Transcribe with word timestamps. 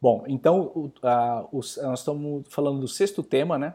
Bom, 0.00 0.24
então 0.26 0.72
o, 0.74 0.92
a, 1.02 1.46
nós 1.52 1.98
estamos 1.98 2.44
falando 2.48 2.80
do 2.80 2.88
sexto 2.88 3.22
tema, 3.22 3.58
né? 3.58 3.74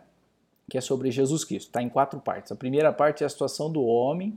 Que 0.69 0.77
é 0.77 0.81
sobre 0.81 1.11
Jesus 1.11 1.43
Cristo. 1.43 1.67
Está 1.67 1.83
em 1.83 1.89
quatro 1.89 2.19
partes. 2.19 2.51
A 2.51 2.55
primeira 2.55 2.91
parte 2.91 3.23
é 3.23 3.27
a 3.27 3.29
situação 3.29 3.71
do 3.71 3.83
homem 3.83 4.35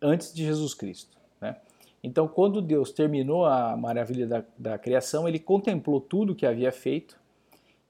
antes 0.00 0.34
de 0.34 0.44
Jesus 0.44 0.74
Cristo. 0.74 1.16
Né? 1.40 1.56
Então, 2.02 2.26
quando 2.26 2.60
Deus 2.60 2.90
terminou 2.90 3.44
a 3.46 3.76
maravilha 3.76 4.26
da, 4.26 4.44
da 4.58 4.76
criação, 4.76 5.28
ele 5.28 5.38
contemplou 5.38 6.00
tudo 6.00 6.34
que 6.34 6.44
havia 6.44 6.72
feito 6.72 7.16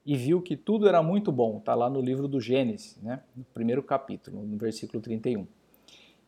e 0.05 0.15
viu 0.15 0.39
que 0.39 0.55
tudo 0.55 0.87
era 0.87 1.01
muito 1.01 1.31
bom. 1.31 1.57
Está 1.57 1.73
lá 1.73 1.89
no 1.89 1.99
livro 1.99 2.27
do 2.27 2.39
Gênesis, 2.39 2.95
né? 3.01 3.21
no 3.35 3.43
primeiro 3.45 3.81
capítulo, 3.81 4.43
no 4.45 4.57
versículo 4.57 5.01
31. 5.01 5.47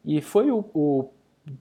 E 0.04 0.20
foi 0.22 0.50
o, 0.50 0.66
o, 0.74 1.10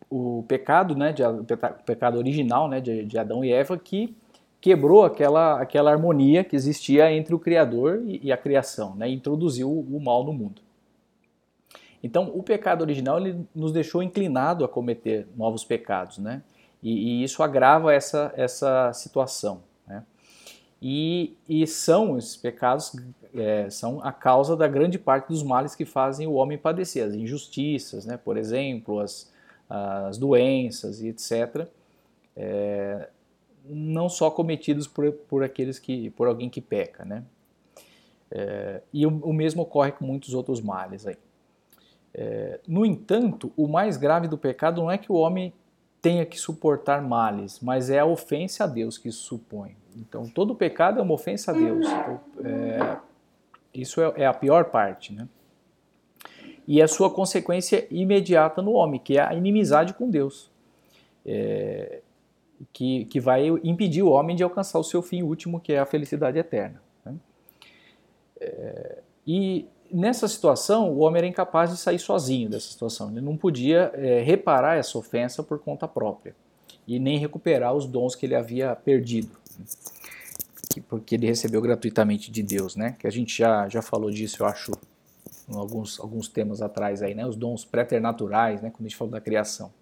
o 0.09 0.45
pecado, 0.49 0.97
né, 0.97 1.13
de, 1.13 1.23
o 1.23 1.45
pecado 1.85 2.17
original 2.17 2.69
né, 2.69 2.81
de, 2.81 3.05
de 3.05 3.19
Adão 3.19 3.45
e 3.45 3.53
Eva 3.53 3.77
que 3.79 4.17
quebrou 4.65 5.05
aquela, 5.05 5.61
aquela 5.61 5.93
harmonia 5.93 6.43
que 6.43 6.57
existia 6.57 7.13
entre 7.13 7.35
o 7.35 7.39
Criador 7.39 8.03
e, 8.07 8.19
e 8.23 8.33
a 8.33 8.37
criação, 8.39 8.95
né, 8.95 9.07
introduziu 9.11 9.71
o, 9.71 9.81
o 9.99 10.03
mal 10.03 10.25
no 10.25 10.33
mundo. 10.33 10.63
Então, 12.03 12.33
o 12.35 12.43
pecado 12.43 12.81
original 12.81 13.19
ele 13.19 13.47
nos 13.55 13.73
deixou 13.73 14.03
inclinado 14.03 14.65
a 14.65 14.69
cometer 14.69 15.29
novos 15.37 15.65
pecados, 15.65 16.17
né? 16.17 16.43
E, 16.83 16.93
e 17.21 17.25
isso 17.25 17.43
agrava 17.43 17.93
essa, 17.93 18.33
essa 18.37 18.91
situação. 18.95 19.61
Né? 19.87 20.03
E, 20.81 21.37
e 21.47 21.67
são 21.67 22.17
esses 22.17 22.35
pecados 22.35 22.97
é, 23.35 23.69
são 23.69 24.01
a 24.03 24.13
causa 24.13 24.57
da 24.57 24.67
grande 24.67 24.99
parte 24.99 25.29
dos 25.29 25.43
males 25.43 25.75
que 25.75 25.85
fazem 25.85 26.27
o 26.27 26.33
homem 26.33 26.57
padecer, 26.57 27.05
as 27.07 27.13
injustiças, 27.13 28.07
né? 28.07 28.17
Por 28.17 28.39
exemplo, 28.39 29.01
as, 29.01 29.31
as 29.69 30.17
doenças 30.17 31.03
e 31.03 31.09
etc. 31.09 31.69
É, 32.35 33.11
não 33.65 34.09
só 34.09 34.31
cometidos 34.31 34.87
por, 34.87 35.11
por 35.13 35.43
aqueles 35.43 35.79
que 35.79 36.11
por 36.11 36.29
alguém 36.29 36.51
que 36.51 36.61
peca, 36.61 37.05
né? 37.05 37.25
É, 38.31 38.83
e 38.93 39.07
o, 39.07 39.11
o, 39.25 39.33
mesmo 39.33 39.63
ocorre 39.63 39.93
com 39.93 40.05
muitos 40.05 40.35
outros 40.35 40.61
males 40.61 41.07
aí. 41.07 41.17
É, 42.13 42.61
no 42.67 42.85
entanto, 42.85 43.53
o 43.57 43.69
mais 43.69 43.97
grave 43.97 44.29
do 44.29 44.37
pecado 44.37 44.83
não 44.83 44.91
é 44.91 44.99
que 44.99 45.11
o 45.11 45.15
homem 45.15 45.53
tenha 46.01 46.27
que 46.27 46.39
suportar 46.39 47.01
males, 47.01 47.61
mas 47.61 47.91
é 47.91 47.99
a 47.99 48.05
ofensa 48.05 48.65
a 48.65 48.67
Deus 48.67 48.99
que 48.99 49.09
isso 49.09 49.23
supõe. 49.23 49.77
Então, 49.97 50.29
todo 50.29 50.55
pecado 50.55 50.99
é 51.01 51.03
uma 51.03 51.15
ofensa 51.15 51.51
a 51.51 51.55
Deus. 51.55 51.87
Então, 51.87 52.21
é, 52.45 52.97
isso 53.73 54.01
é, 54.01 54.13
é, 54.17 54.27
a 54.27 54.35
pior 54.35 54.67
parte, 54.67 55.13
né? 55.13 55.29
E 56.67 56.83
a 56.83 56.89
sua 56.89 57.11
consequência 57.11 57.87
imediata 57.91 58.61
no 58.63 58.73
homem, 58.73 59.01
que 59.01 59.19
é 59.19 59.23
a 59.23 59.35
inimizade 59.35 59.95
com 59.95 60.11
Deus. 60.11 60.51
É, 61.25 62.01
que, 62.73 63.05
que 63.07 63.21
vai 63.21 63.49
impedir 63.63 64.03
o 64.03 64.11
homem 64.11 64.37
de 64.37 64.43
alcançar 64.43 64.79
o 64.79 64.85
seu 64.85 65.03
fim 65.03 65.23
último, 65.23 65.61
que 65.61 65.73
é 65.73 65.79
a 65.79 65.87
felicidade 65.87 66.39
eterna. 66.39 66.81
Né? 67.05 67.15
É, 68.41 68.99
e 69.27 69.67
nessa 69.91 70.27
situação, 70.29 70.91
o 70.91 70.99
homem 70.99 71.19
era 71.19 71.27
incapaz 71.27 71.71
de 71.71 71.77
sair 71.77 71.99
sozinho 71.99 72.49
dessa 72.51 72.71
situação. 72.71 73.11
Ele 73.11 73.21
não 73.21 73.37
podia 73.37 73.93
é, 73.95 74.23
reparar 74.23 74.77
essa 74.77 74.99
ofensa 74.99 75.43
por 75.43 75.59
conta 75.59 75.87
própria 75.87 76.35
e 76.87 76.99
nem 76.99 77.19
recuperar 77.19 77.75
os 77.75 77.87
dons 77.87 78.15
que 78.15 78.27
ele 78.27 78.35
havia 78.35 78.75
perdido, 78.75 79.31
que, 80.71 80.81
porque 80.81 81.15
ele 81.15 81.27
recebeu 81.27 81.61
gratuitamente 81.63 82.31
de 82.31 82.43
Deus, 82.43 82.77
né? 82.77 82.97
Que 82.99 83.07
a 83.07 83.11
gente 83.11 83.37
já, 83.37 83.69
já 83.69 83.81
falou 83.81 84.11
disso, 84.11 84.43
eu 84.43 84.47
acho, 84.47 84.73
alguns, 85.49 85.99
alguns 86.01 86.29
temas 86.29 86.61
atrás 86.61 87.03
aí, 87.03 87.15
né? 87.15 87.27
Os 87.27 87.37
dons 87.37 87.65
preternaturais, 87.65 88.61
né? 88.61 88.71
Quando 88.71 88.87
a 88.87 88.89
gente 88.89 88.97
falou 88.97 89.13
da 89.13 89.21
criação. 89.21 89.73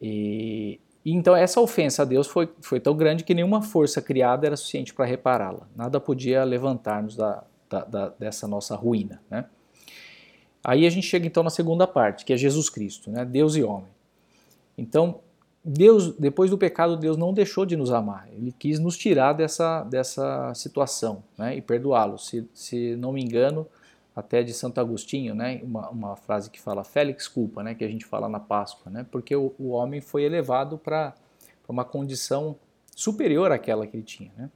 E, 0.00 0.80
então 1.12 1.36
essa 1.36 1.60
ofensa 1.60 2.02
a 2.02 2.04
Deus 2.04 2.26
foi, 2.26 2.48
foi 2.60 2.80
tão 2.80 2.96
grande 2.96 3.24
que 3.24 3.34
nenhuma 3.34 3.62
força 3.62 4.02
criada 4.02 4.46
era 4.46 4.56
suficiente 4.56 4.92
para 4.92 5.04
repará-la. 5.04 5.68
Nada 5.76 6.00
podia 6.00 6.42
levantar-nos 6.44 7.16
da, 7.16 7.44
da, 7.68 7.84
da, 7.84 8.08
dessa 8.10 8.48
nossa 8.48 8.74
ruína. 8.74 9.22
Né? 9.30 9.44
Aí 10.64 10.86
a 10.86 10.90
gente 10.90 11.06
chega 11.06 11.26
então 11.26 11.42
na 11.42 11.50
segunda 11.50 11.86
parte, 11.86 12.24
que 12.24 12.32
é 12.32 12.36
Jesus 12.36 12.68
Cristo, 12.68 13.10
né? 13.10 13.24
Deus 13.24 13.56
e 13.56 13.62
homem. 13.62 13.90
Então, 14.76 15.20
Deus, 15.64 16.14
depois 16.16 16.50
do 16.50 16.58
pecado, 16.58 16.96
Deus 16.96 17.16
não 17.16 17.32
deixou 17.32 17.66
de 17.66 17.76
nos 17.76 17.92
amar. 17.92 18.28
Ele 18.32 18.52
quis 18.52 18.78
nos 18.78 18.96
tirar 18.96 19.32
dessa, 19.32 19.84
dessa 19.84 20.52
situação 20.54 21.22
né? 21.36 21.56
e 21.56 21.60
perdoá-lo. 21.60 22.18
Se, 22.18 22.48
se 22.54 22.96
não 22.96 23.12
me 23.12 23.22
engano, 23.22 23.66
até 24.18 24.42
de 24.42 24.52
Santo 24.52 24.80
Agostinho, 24.80 25.32
né, 25.32 25.60
uma, 25.62 25.88
uma 25.90 26.16
frase 26.16 26.50
que 26.50 26.60
fala 26.60 26.82
Félix 26.82 27.28
culpa, 27.28 27.62
né, 27.62 27.72
que 27.72 27.84
a 27.84 27.88
gente 27.88 28.04
fala 28.04 28.28
na 28.28 28.40
Páscoa, 28.40 28.90
né, 28.90 29.06
porque 29.12 29.34
o, 29.36 29.54
o 29.56 29.68
homem 29.68 30.00
foi 30.00 30.24
elevado 30.24 30.76
para 30.76 31.14
uma 31.68 31.84
condição 31.84 32.56
superior 32.96 33.52
àquela 33.52 33.86
que 33.86 33.96
ele 33.96 34.02
tinha. 34.02 34.32
Né? 34.36 34.50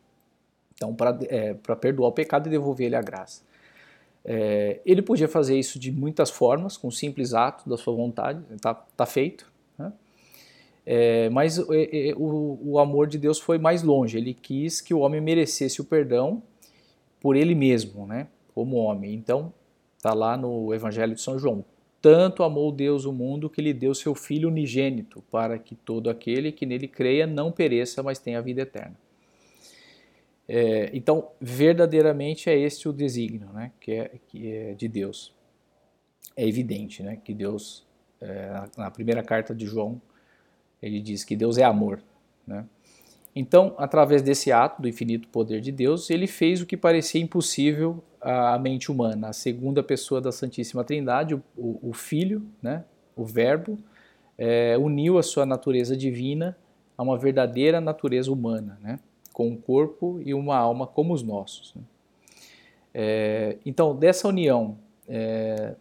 Então, 0.75 0.93
para 0.93 1.17
é, 1.28 1.55
perdoar 1.77 2.09
o 2.09 2.12
pecado 2.12 2.49
e 2.49 2.51
devolver 2.51 2.87
ele 2.87 2.97
a 2.97 3.03
graça. 3.03 3.43
É, 4.25 4.81
ele 4.84 5.01
podia 5.01 5.28
fazer 5.28 5.56
isso 5.56 5.78
de 5.78 5.93
muitas 5.93 6.28
formas, 6.28 6.77
com 6.77 6.89
um 6.89 6.91
simples 6.91 7.33
ato 7.33 7.69
da 7.71 7.77
sua 7.77 7.95
vontade, 7.95 8.43
está 8.53 8.75
tá 8.75 9.06
feito. 9.06 9.49
Né? 9.78 9.93
É, 10.84 11.31
mas 11.31 11.59
o, 11.59 12.59
o 12.65 12.78
amor 12.81 13.06
de 13.06 13.17
Deus 13.17 13.39
foi 13.39 13.59
mais 13.59 13.84
longe, 13.84 14.19
ele 14.19 14.34
quis 14.34 14.81
que 14.81 14.93
o 14.93 14.99
homem 14.99 15.21
merecesse 15.21 15.81
o 15.81 15.84
perdão 15.84 16.43
por 17.21 17.37
ele 17.37 17.55
mesmo, 17.55 18.09
né? 18.09 18.27
Como 18.55 18.77
homem. 18.77 19.15
Então, 19.15 19.53
está 19.97 20.15
lá 20.15 20.37
no 20.37 20.75
Evangelho 20.75 21.15
de 21.15 21.21
São 21.21 21.39
João. 21.39 21.65
Tanto 22.01 22.43
amou 22.43 22.73
Deus 22.73 23.05
o 23.05 23.13
mundo 23.13 23.49
que 23.49 23.63
lhe 23.63 23.73
deu 23.73 23.95
seu 23.95 24.15
Filho 24.15 24.49
unigênito, 24.49 25.23
para 25.31 25.57
que 25.59 25.77
todo 25.77 26.11
aquele 26.11 26.51
que 26.51 26.67
nele 26.67 26.89
creia 26.89 27.27
não 27.27 27.53
pereça, 27.53 28.03
mas 28.03 28.19
tenha 28.19 28.39
a 28.39 28.43
vida 28.43 28.63
eterna. 28.63 28.97
É, 30.49 30.91
então, 30.93 31.31
verdadeiramente 31.41 32.51
é 32.51 32.59
este 32.59 32.89
o 32.89 32.93
desígnio 32.93 33.49
né, 33.53 33.71
que, 33.81 33.93
é, 33.93 34.11
que 34.27 34.53
é 34.53 34.75
de 34.75 34.89
Deus. 34.89 35.33
É 36.37 36.47
evidente 36.47 37.03
né, 37.03 37.17
que 37.23 37.33
Deus, 37.33 37.87
é, 38.21 38.65
na 38.77 38.91
primeira 38.91 39.23
carta 39.23 39.55
de 39.55 39.65
João, 39.65 40.03
ele 40.83 41.01
diz 41.01 41.25
que 41.25 41.37
Deus 41.37 41.57
é 41.57 41.63
amor. 41.63 42.03
Né? 42.45 42.67
Então, 43.34 43.75
através 43.79 44.21
desse 44.21 44.51
ato 44.51 44.83
do 44.83 44.89
infinito 44.89 45.29
poder 45.29 45.61
de 45.61 45.71
Deus, 45.71 46.11
ele 46.11 46.27
fez 46.27 46.61
o 46.61 46.67
que 46.67 46.77
parecia 46.77 47.21
impossível 47.21 48.03
à 48.22 48.59
mente 48.59 48.91
humana. 48.91 49.28
A 49.28 49.33
segunda 49.33 49.83
pessoa 49.83 50.21
da 50.21 50.31
Santíssima 50.31 50.84
Trindade, 50.84 51.34
o, 51.34 51.43
o 51.56 51.93
Filho, 51.93 52.43
né, 52.62 52.84
o 53.16 53.25
Verbo, 53.25 53.78
é, 54.38 54.77
uniu 54.78 55.19
a 55.19 55.22
sua 55.22 55.44
natureza 55.44 55.97
divina 55.97 56.56
a 56.97 57.03
uma 57.03 57.19
verdadeira 57.19 57.81
natureza 57.81 58.31
humana, 58.31 58.78
né, 58.81 58.99
com 59.33 59.49
um 59.49 59.56
corpo 59.56 60.21
e 60.25 60.33
uma 60.33 60.56
alma 60.56 60.87
como 60.87 61.12
os 61.12 61.22
nossos. 61.22 61.75
Né. 61.75 61.83
É, 62.94 63.59
então, 63.66 63.97
dessa 63.97 64.28
união, 64.28 64.78
é, 65.09 65.75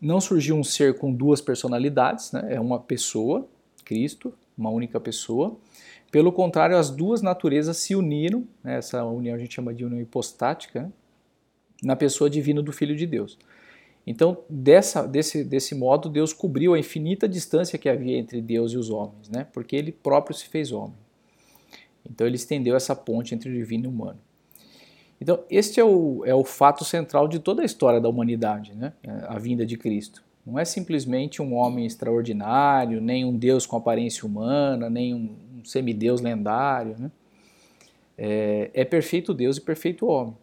não 0.00 0.20
surgiu 0.20 0.56
um 0.56 0.64
ser 0.64 0.98
com 0.98 1.12
duas 1.12 1.40
personalidades, 1.40 2.32
né, 2.32 2.54
é 2.54 2.60
uma 2.60 2.80
pessoa, 2.80 3.46
Cristo, 3.84 4.34
uma 4.56 4.70
única 4.70 4.98
pessoa, 4.98 5.56
pelo 6.10 6.30
contrário, 6.30 6.76
as 6.76 6.90
duas 6.90 7.22
naturezas 7.22 7.76
se 7.78 7.94
uniram, 7.94 8.46
né, 8.62 8.78
essa 8.78 9.04
união 9.04 9.34
a 9.34 9.38
gente 9.38 9.54
chama 9.54 9.74
de 9.74 9.84
união 9.84 10.00
hipostática, 10.00 10.82
né, 10.82 10.92
na 11.82 11.96
pessoa 11.96 12.30
divina 12.30 12.62
do 12.62 12.72
Filho 12.72 12.96
de 12.96 13.06
Deus. 13.06 13.38
Então, 14.06 14.38
dessa, 14.48 15.06
desse, 15.06 15.42
desse 15.42 15.74
modo, 15.74 16.08
Deus 16.08 16.32
cobriu 16.32 16.74
a 16.74 16.78
infinita 16.78 17.28
distância 17.28 17.78
que 17.78 17.88
havia 17.88 18.18
entre 18.18 18.40
Deus 18.42 18.72
e 18.72 18.76
os 18.76 18.90
homens, 18.90 19.28
né, 19.30 19.46
porque 19.52 19.74
Ele 19.74 19.92
próprio 19.92 20.36
se 20.36 20.46
fez 20.46 20.72
homem. 20.72 20.96
Então, 22.08 22.26
Ele 22.26 22.36
estendeu 22.36 22.76
essa 22.76 22.94
ponte 22.94 23.34
entre 23.34 23.48
o 23.48 23.52
divino 23.52 23.84
e 23.84 23.88
o 23.88 23.90
humano. 23.90 24.18
Então, 25.20 25.42
este 25.48 25.80
é 25.80 25.84
o, 25.84 26.22
é 26.26 26.34
o 26.34 26.44
fato 26.44 26.84
central 26.84 27.26
de 27.26 27.38
toda 27.38 27.62
a 27.62 27.64
história 27.64 28.00
da 28.00 28.08
humanidade, 28.08 28.74
né, 28.74 28.92
a 29.26 29.38
vinda 29.38 29.64
de 29.64 29.78
Cristo. 29.78 30.22
Não 30.46 30.58
é 30.58 30.64
simplesmente 30.64 31.40
um 31.40 31.54
homem 31.54 31.86
extraordinário, 31.86 33.00
nem 33.00 33.24
um 33.24 33.34
Deus 33.34 33.64
com 33.64 33.76
aparência 33.76 34.26
humana, 34.26 34.90
nem 34.90 35.14
um, 35.14 35.36
semideus 35.64 36.20
lendário. 36.20 36.96
Né? 36.98 37.10
É, 38.18 38.70
é, 38.74 38.84
perfeito 38.84 39.32
Deus 39.32 39.56
e 39.56 39.60
perfeito 39.62 40.06
homem. 40.06 40.36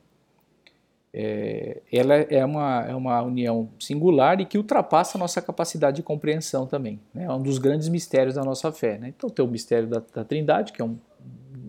É, 1.13 1.81
ela 1.91 2.15
é 2.15 2.45
uma, 2.45 2.85
é 2.85 2.95
uma 2.95 3.21
união 3.21 3.69
singular 3.77 4.39
e 4.39 4.45
que 4.45 4.57
ultrapassa 4.57 5.17
a 5.17 5.19
nossa 5.19 5.41
capacidade 5.41 5.97
de 5.97 6.03
compreensão 6.03 6.65
também. 6.65 7.01
Né? 7.13 7.25
É 7.25 7.31
um 7.31 7.41
dos 7.41 7.57
grandes 7.57 7.89
mistérios 7.89 8.35
da 8.35 8.43
nossa 8.43 8.71
fé. 8.71 8.97
Né? 8.97 9.09
Então 9.09 9.29
tem 9.29 9.43
o 9.43 9.47
mistério 9.47 9.87
da, 9.87 10.01
da 10.13 10.23
Trindade, 10.23 10.71
que 10.71 10.81
é 10.81 10.85
um, 10.85 10.97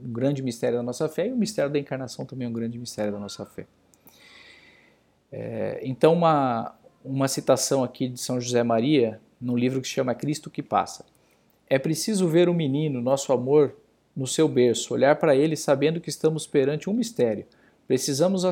um, 0.04 0.12
grande 0.12 0.42
mistério 0.42 0.76
da 0.78 0.82
nossa 0.82 1.08
fé, 1.08 1.26
e 1.26 1.32
o 1.32 1.36
mistério 1.36 1.72
da 1.72 1.78
encarnação 1.78 2.24
também 2.24 2.46
é 2.46 2.48
um 2.48 2.52
grande 2.52 2.78
mistério 2.78 3.12
da 3.12 3.18
nossa 3.18 3.44
fé. 3.44 3.66
É, 5.32 5.80
então 5.82 6.12
uma, 6.12 6.74
uma 7.04 7.26
citação 7.26 7.82
aqui 7.82 8.08
de 8.08 8.20
São 8.20 8.40
José 8.40 8.62
Maria, 8.62 9.20
num 9.40 9.56
livro 9.56 9.80
que 9.80 9.88
se 9.88 9.94
chama 9.94 10.14
Cristo 10.14 10.50
que 10.50 10.62
Passa. 10.62 11.04
É 11.68 11.78
preciso 11.78 12.28
ver 12.28 12.48
o 12.48 12.54
menino, 12.54 13.00
nosso 13.00 13.32
amor, 13.32 13.74
no 14.14 14.26
seu 14.26 14.46
berço, 14.46 14.94
olhar 14.94 15.16
para 15.16 15.34
ele 15.34 15.56
sabendo 15.56 16.00
que 16.00 16.10
estamos 16.10 16.46
perante 16.46 16.88
um 16.88 16.92
mistério. 16.92 17.46
Precisamos 17.92 18.42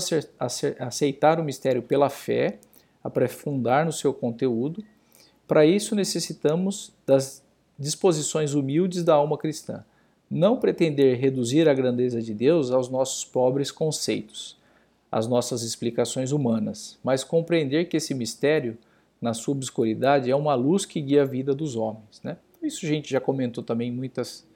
aceitar 0.78 1.40
o 1.40 1.42
mistério 1.42 1.80
pela 1.80 2.10
fé, 2.10 2.58
aprofundar 3.02 3.86
no 3.86 3.92
seu 3.92 4.12
conteúdo. 4.12 4.84
Para 5.48 5.64
isso 5.64 5.94
necessitamos 5.94 6.92
das 7.06 7.42
disposições 7.78 8.52
humildes 8.52 9.02
da 9.02 9.14
alma 9.14 9.38
cristã. 9.38 9.82
não 10.30 10.58
pretender 10.58 11.18
reduzir 11.18 11.70
a 11.70 11.72
grandeza 11.72 12.20
de 12.20 12.34
Deus 12.34 12.70
aos 12.70 12.90
nossos 12.90 13.24
pobres 13.24 13.72
conceitos, 13.72 14.58
às 15.10 15.26
nossas 15.26 15.62
explicações 15.62 16.32
humanas, 16.32 16.98
mas 17.02 17.24
compreender 17.24 17.86
que 17.86 17.96
esse 17.96 18.12
mistério, 18.12 18.76
na 19.22 19.32
sua 19.32 19.52
obscuridade, 19.52 20.30
é 20.30 20.36
uma 20.36 20.54
luz 20.54 20.84
que 20.84 21.00
guia 21.00 21.22
a 21.22 21.24
vida 21.24 21.54
dos 21.54 21.76
homens. 21.76 22.20
Né? 22.22 22.36
Isso 22.62 22.84
a 22.84 22.88
gente 22.90 23.10
já 23.10 23.22
comentou 23.22 23.64
também 23.64 23.88
em, 23.88 23.92
muitas, 23.92 24.46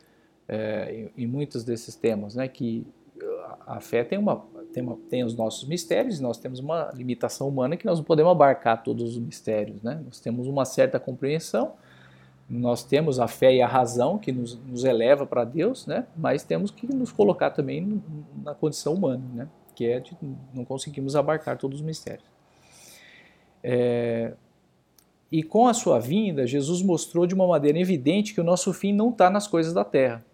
é, 0.47 1.09
em 1.17 1.27
muitos 1.27 1.65
desses 1.65 1.95
temas, 1.95 2.35
né? 2.35 2.49
que 2.49 2.87
a 3.67 3.81
fé 3.81 4.05
tem, 4.05 4.19
uma, 4.19 4.45
tem, 4.75 4.85
tem 5.09 5.25
os 5.25 5.37
nossos 5.37 5.67
mistérios, 5.69 6.19
nós 6.19 6.37
temos 6.37 6.59
uma 6.59 6.91
limitação 6.93 7.49
humana 7.49 7.77
que 7.77 7.87
nós 7.87 7.99
não 7.99 8.05
podemos 8.05 8.33
abarcar 8.33 8.83
todos 8.83 9.11
os 9.11 9.19
mistérios. 9.19 9.81
Né? 9.83 10.03
Nós 10.05 10.19
temos 10.19 10.49
uma 10.49 10.65
certa 10.65 10.99
compreensão, 10.99 11.75
nós 12.51 12.83
temos 12.83 13.21
a 13.21 13.29
fé 13.29 13.55
e 13.55 13.63
a 13.63 13.69
razão 13.69 14.19
que 14.19 14.33
nos, 14.33 14.59
nos 14.67 14.85
eleva 14.85 15.25
para 15.25 15.45
Deus, 15.45 15.87
né? 15.87 16.07
mas 16.17 16.43
temos 16.43 16.71
que 16.71 16.87
nos 16.93 17.13
colocar 17.13 17.51
também 17.51 18.03
na 18.43 18.55
condição 18.55 18.95
humana, 18.95 19.25
né? 19.33 19.49
que 19.75 19.87
é 19.87 20.01
de 20.01 20.17
não 20.53 20.65
conseguimos 20.65 21.15
abarcar 21.15 21.57
todos 21.57 21.81
os 21.81 21.87
mistérios. 21.87 22.27
É, 23.63 24.35
e 25.33 25.43
com 25.43 25.67
a 25.67 25.73
sua 25.73 25.99
vinda, 25.99 26.47
Jesus 26.47 26.83
mostrou 26.83 27.27
de 27.27 27.35
uma 27.35 27.47
maneira 27.47 27.79
evidente 27.79 28.35
que 28.35 28.41
o 28.41 28.45
nosso 28.45 28.73
fim 28.73 28.93
não 28.93 29.11
está 29.11 29.31
nas 29.31 29.47
coisas 29.47 29.73
da 29.73 29.85
terra, 29.85 30.25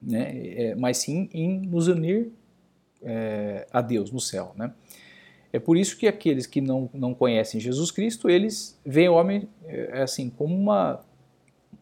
né? 0.00 0.32
É, 0.34 0.74
mas 0.74 0.98
sim 0.98 1.28
em 1.32 1.60
nos 1.60 1.86
unir 1.86 2.32
é, 3.02 3.66
a 3.72 3.80
Deus 3.80 4.10
no 4.10 4.20
céu. 4.20 4.52
Né? 4.56 4.72
É 5.52 5.58
por 5.58 5.76
isso 5.76 5.96
que 5.96 6.06
aqueles 6.06 6.46
que 6.46 6.60
não, 6.60 6.90
não 6.92 7.14
conhecem 7.14 7.60
Jesus 7.60 7.90
Cristo, 7.90 8.28
eles 8.28 8.78
veem 8.84 9.08
o 9.08 9.14
homem 9.14 9.48
é, 9.64 10.02
assim 10.02 10.28
como 10.28 10.54
uma 10.54 11.00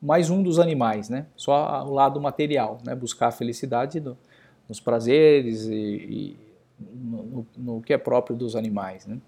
mais 0.00 0.28
um 0.28 0.42
dos 0.42 0.58
animais, 0.58 1.08
né? 1.08 1.26
Só 1.34 1.82
o 1.82 1.90
lado 1.90 2.20
material, 2.20 2.78
né? 2.84 2.94
Buscar 2.94 3.28
a 3.28 3.32
felicidade 3.32 4.00
do, 4.00 4.18
nos 4.68 4.78
prazeres 4.78 5.66
e, 5.66 5.74
e 5.74 6.36
no, 6.78 7.46
no, 7.56 7.80
que 7.80 7.92
é 7.92 7.96
próprio 7.96 8.36
dos 8.36 8.54
animais, 8.54 9.06
né? 9.06 9.18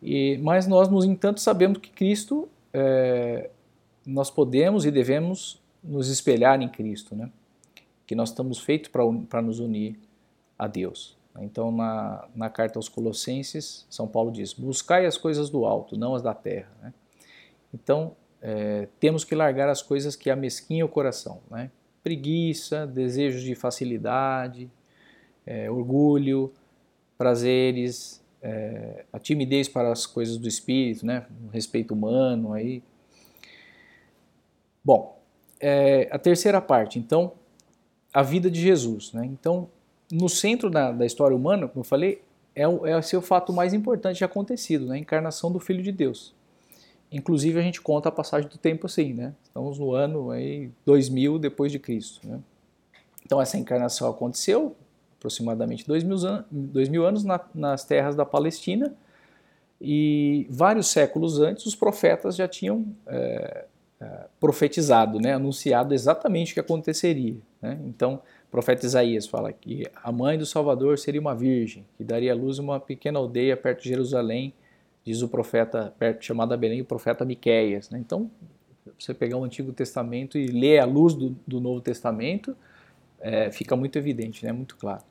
E, 0.00 0.38
mas 0.42 0.68
nós, 0.68 0.88
no 0.88 1.04
entanto, 1.04 1.40
sabemos 1.40 1.78
que 1.78 1.90
Cristo, 1.90 2.48
é, 2.72 3.50
nós 4.06 4.30
podemos 4.30 4.84
e 4.84 4.92
devemos 4.92 5.60
nos 5.82 6.08
espelhar 6.08 6.62
em 6.62 6.68
Cristo, 6.68 7.16
né? 7.16 7.28
Que 8.06 8.14
nós 8.14 8.30
estamos 8.30 8.60
feitos 8.60 8.90
para 9.28 9.42
nos 9.42 9.58
unir 9.58 9.98
a 10.58 10.66
Deus. 10.66 11.16
Então, 11.40 11.70
na, 11.70 12.26
na 12.34 12.50
carta 12.50 12.78
aos 12.78 12.88
Colossenses, 12.88 13.86
São 13.88 14.08
Paulo 14.08 14.30
diz: 14.30 14.52
Buscai 14.52 15.06
as 15.06 15.16
coisas 15.16 15.48
do 15.48 15.64
alto, 15.64 15.96
não 15.96 16.14
as 16.14 16.22
da 16.22 16.34
terra. 16.34 16.70
Né? 16.82 16.92
Então, 17.72 18.16
é, 18.42 18.88
temos 18.98 19.24
que 19.24 19.34
largar 19.34 19.68
as 19.68 19.82
coisas 19.82 20.16
que 20.16 20.30
amesquinham 20.30 20.86
o 20.86 20.90
coração. 20.90 21.40
Né? 21.50 21.70
Preguiça, 22.02 22.86
desejos 22.86 23.42
de 23.42 23.54
facilidade, 23.54 24.70
é, 25.46 25.70
orgulho, 25.70 26.52
prazeres, 27.16 28.22
é, 28.42 29.04
a 29.12 29.18
timidez 29.18 29.68
para 29.68 29.92
as 29.92 30.06
coisas 30.06 30.36
do 30.36 30.48
espírito, 30.48 31.06
né? 31.06 31.26
respeito 31.52 31.94
humano. 31.94 32.52
Aí. 32.52 32.82
Bom, 34.84 35.20
é, 35.60 36.08
a 36.10 36.18
terceira 36.18 36.60
parte, 36.60 36.98
então, 36.98 37.32
a 38.12 38.22
vida 38.22 38.50
de 38.50 38.60
Jesus. 38.60 39.12
Né? 39.12 39.24
Então, 39.26 39.68
no 40.10 40.28
centro 40.28 40.70
da, 40.70 40.90
da 40.92 41.04
história 41.04 41.36
humana, 41.36 41.68
como 41.68 41.80
eu 41.80 41.84
falei, 41.84 42.22
é 42.54 42.66
o, 42.66 42.86
é 42.86 42.96
o 42.96 43.02
seu 43.02 43.22
fato 43.22 43.52
mais 43.52 43.72
importante 43.72 44.24
acontecido, 44.24 44.86
né? 44.86 44.96
a 44.96 44.98
encarnação 44.98 45.52
do 45.52 45.60
Filho 45.60 45.82
de 45.82 45.92
Deus. 45.92 46.34
Inclusive 47.10 47.58
a 47.58 47.62
gente 47.62 47.80
conta 47.80 48.08
a 48.08 48.12
passagem 48.12 48.48
do 48.48 48.58
tempo 48.58 48.86
assim, 48.86 49.14
né? 49.14 49.34
Estamos 49.42 49.78
no 49.78 49.92
ano 49.92 50.30
aí 50.30 50.70
2000 50.84 51.38
depois 51.38 51.72
de 51.72 51.78
Cristo, 51.78 52.26
né? 52.28 52.38
Então 53.24 53.40
essa 53.40 53.56
encarnação 53.56 54.10
aconteceu 54.10 54.76
aproximadamente 55.16 55.86
dois 55.86 56.04
mil, 56.04 56.18
an 56.26 56.44
dois 56.50 56.88
mil 56.88 57.06
anos 57.06 57.24
na, 57.24 57.40
nas 57.54 57.84
terras 57.84 58.14
da 58.14 58.26
Palestina 58.26 58.94
e 59.80 60.46
vários 60.50 60.88
séculos 60.88 61.40
antes 61.40 61.64
os 61.64 61.74
profetas 61.74 62.36
já 62.36 62.46
tinham 62.46 62.86
é, 63.06 63.64
é, 64.00 64.26
profetizado, 64.38 65.18
né? 65.18 65.32
Anunciado 65.32 65.94
exatamente 65.94 66.52
o 66.52 66.54
que 66.54 66.60
aconteceria, 66.60 67.38
né? 67.62 67.80
Então 67.86 68.20
o 68.48 68.50
profeta 68.50 68.86
Isaías 68.86 69.26
fala 69.26 69.52
que 69.52 69.84
a 70.02 70.10
mãe 70.10 70.38
do 70.38 70.46
Salvador 70.46 70.98
seria 70.98 71.20
uma 71.20 71.34
virgem 71.34 71.84
que 71.96 72.02
daria 72.02 72.32
à 72.32 72.34
luz 72.34 72.58
uma 72.58 72.80
pequena 72.80 73.18
aldeia 73.18 73.56
perto 73.56 73.82
de 73.82 73.90
Jerusalém 73.90 74.54
diz 75.08 75.22
o 75.22 75.28
profeta, 75.28 75.94
perto, 75.98 76.24
chamado 76.24 76.52
a 76.52 76.56
Belém, 76.56 76.80
o 76.80 76.84
profeta 76.84 77.24
Miqueias. 77.24 77.88
Né? 77.88 77.98
Então, 77.98 78.30
você 78.98 79.14
pegar 79.14 79.38
o 79.38 79.44
Antigo 79.44 79.72
Testamento 79.72 80.36
e 80.36 80.46
ler 80.48 80.80
a 80.80 80.84
luz 80.84 81.14
do, 81.14 81.34
do 81.46 81.60
Novo 81.60 81.80
Testamento, 81.80 82.54
é, 83.20 83.50
fica 83.50 83.74
muito 83.74 83.96
evidente, 83.96 84.44
né? 84.44 84.52
muito 84.52 84.76
claro. 84.76 85.02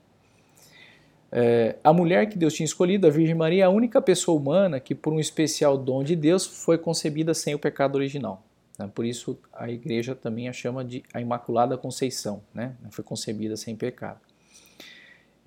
É, 1.31 1.75
a 1.83 1.91
mulher 1.91 2.29
que 2.29 2.37
Deus 2.37 2.53
tinha 2.53 2.65
escolhido, 2.65 3.07
a 3.07 3.09
Virgem 3.09 3.35
Maria, 3.35 3.63
é 3.63 3.65
a 3.65 3.69
única 3.69 4.01
pessoa 4.01 4.39
humana 4.39 4.79
que, 4.79 4.95
por 4.95 5.11
um 5.11 5.19
especial 5.19 5.77
dom 5.77 6.03
de 6.03 6.15
Deus, 6.15 6.45
foi 6.45 6.77
concebida 6.77 7.33
sem 7.33 7.53
o 7.55 7.59
pecado 7.59 7.95
original. 7.95 8.43
Né? 8.77 8.89
Por 8.93 9.05
isso, 9.05 9.37
a 9.53 9.69
igreja 9.69 10.15
também 10.15 10.47
a 10.47 10.53
chama 10.53 10.83
de 10.83 11.03
a 11.13 11.19
Imaculada 11.19 11.77
Conceição, 11.77 12.41
né? 12.53 12.75
foi 12.91 13.03
concebida 13.03 13.55
sem 13.57 13.75
pecado. 13.75 14.19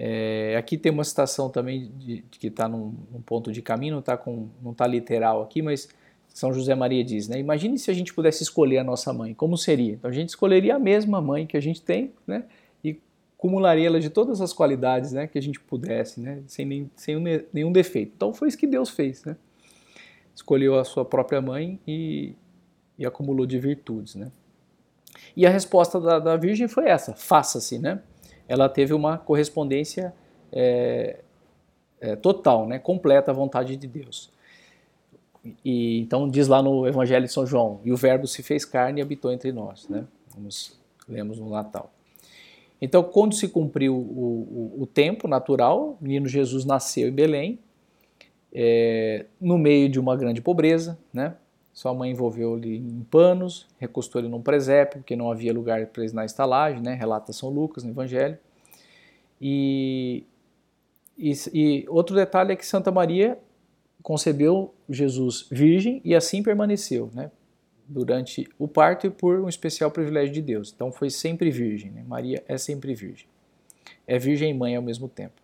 É, 0.03 0.57
aqui 0.57 0.79
tem 0.79 0.91
uma 0.91 1.05
citação 1.05 1.51
também 1.51 1.93
de, 1.99 2.23
de 2.23 2.39
que 2.39 2.47
está 2.47 2.67
num, 2.67 2.95
num, 3.13 3.21
ponto 3.21 3.53
de 3.53 3.61
caminho, 3.61 3.93
não 3.93 4.01
está 4.01 4.19
tá 4.75 4.87
literal 4.87 5.43
aqui, 5.43 5.61
mas 5.61 5.91
São 6.33 6.55
José 6.55 6.75
Maria 6.75 7.05
diz, 7.05 7.29
né? 7.29 7.39
Imagine 7.39 7.79
se 7.79 7.91
a 7.91 7.95
gente 7.95 8.15
pudesse 8.15 8.43
escolher 8.43 8.79
a 8.79 8.85
nossa 8.85 9.13
mãe, 9.13 9.35
como 9.35 9.59
seria? 9.59 9.93
Então 9.93 10.11
a 10.11 10.15
gente 10.15 10.31
escolheria 10.31 10.77
a 10.77 10.79
mesma 10.79 11.21
mãe 11.21 11.47
que 11.47 11.55
a 11.55 11.61
gente 11.61 11.83
tem, 11.83 12.15
né? 12.27 12.45
E 12.83 12.99
acumularia 13.37 13.89
ela 13.89 14.01
de 14.01 14.09
todas 14.09 14.41
as 14.41 14.55
qualidades, 14.55 15.13
né? 15.13 15.27
Que 15.27 15.39
a 15.39 15.43
gente 15.43 15.61
pudesse, 15.61 16.19
né? 16.19 16.43
Sem, 16.47 16.65
nem, 16.65 16.91
sem 16.97 17.17
nenhum 17.53 17.71
defeito. 17.71 18.13
Então 18.17 18.33
foi 18.33 18.49
isso 18.49 18.57
que 18.57 18.67
Deus 18.67 18.89
fez, 18.89 19.23
né? 19.27 19.37
Escolheu 20.35 20.79
a 20.79 20.85
sua 20.85 21.05
própria 21.05 21.43
mãe 21.43 21.79
e, 21.87 22.35
e 23.01 23.05
acumulou 23.05 23.47
de 23.47 23.59
virtudes, 23.59 24.15
né? 24.15 24.31
E 25.37 25.45
a 25.45 25.51
resposta 25.51 26.01
da, 26.01 26.21
da 26.21 26.37
Virgem 26.37 26.69
foi 26.69 26.89
essa: 26.89 27.15
faça-se, 27.15 27.77
né? 27.77 28.01
ela 28.51 28.69
teve 28.69 28.93
uma 28.93 29.17
correspondência 29.17 30.13
é, 30.51 31.21
é, 32.01 32.17
total, 32.17 32.67
né, 32.67 32.81
completa 32.81 33.31
à 33.31 33.35
vontade 33.35 33.77
de 33.77 33.87
Deus. 33.87 34.29
E, 35.65 36.01
então 36.01 36.29
diz 36.29 36.49
lá 36.49 36.61
no 36.61 36.85
Evangelho 36.85 37.27
de 37.27 37.33
São 37.33 37.47
João, 37.47 37.81
e 37.85 37.93
o 37.93 37.97
verbo 37.97 38.27
se 38.27 38.43
fez 38.43 38.65
carne 38.65 39.01
e 39.01 39.03
habitou 39.03 39.33
entre 39.33 39.53
nós, 39.53 39.89
né? 39.89 40.05
Vamos, 40.35 40.77
lemos 41.09 41.39
no 41.39 41.49
Natal. 41.49 41.93
Então, 42.83 43.05
quando 43.05 43.37
se 43.37 43.47
cumpriu 43.47 43.95
o, 43.95 44.75
o, 44.77 44.83
o 44.83 44.87
tempo 44.87 45.29
natural, 45.29 45.97
o 46.01 46.05
menino 46.05 46.27
Jesus 46.27 46.65
nasceu 46.65 47.09
em 47.09 47.13
Belém, 47.13 47.61
é, 48.53 49.27
no 49.41 49.57
meio 49.57 49.89
de 49.89 50.01
uma 50.01 50.17
grande 50.17 50.43
pobreza, 50.43 50.99
né? 51.13 51.37
Sua 51.81 51.95
mãe 51.95 52.11
envolveu-lhe 52.11 52.77
em 52.77 53.07
panos, 53.11 53.67
recostou 53.79 54.21
ele 54.21 54.29
num 54.29 54.43
presépio, 54.43 54.99
porque 54.99 55.17
não 55.17 55.33
havia 55.33 55.51
lugar 55.51 55.87
para 55.87 56.03
eles 56.03 56.13
na 56.13 56.27
estalagem, 56.27 56.79
né? 56.79 56.93
relata 56.93 57.33
São 57.33 57.49
Lucas 57.49 57.83
no 57.83 57.89
Evangelho. 57.89 58.37
E, 59.41 60.27
e, 61.17 61.33
e, 61.55 61.87
outro 61.89 62.15
detalhe 62.15 62.53
é 62.53 62.57
que 62.57 62.67
Santa 62.67 62.91
Maria 62.91 63.39
concebeu 64.03 64.75
Jesus 64.91 65.49
virgem 65.51 66.03
e 66.05 66.15
assim 66.15 66.43
permaneceu, 66.43 67.09
né? 67.15 67.31
durante 67.89 68.47
o 68.59 68.69
parto 68.69 69.07
e 69.07 69.11
por 69.11 69.41
um 69.41 69.49
especial 69.49 69.91
privilégio 69.91 70.35
de 70.35 70.43
Deus. 70.43 70.71
Então 70.77 70.93
foi 70.93 71.09
sempre 71.09 71.51
virgem. 71.51 71.93
Né? 71.93 72.05
Maria 72.07 72.45
é 72.47 72.59
sempre 72.59 72.95
virgem. 72.95 73.27
É 74.07 74.19
virgem 74.19 74.51
e 74.51 74.55
mãe 74.55 74.77
ao 74.77 74.83
mesmo 74.83 75.09
tempo. 75.09 75.41